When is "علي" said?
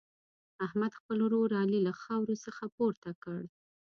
1.61-1.79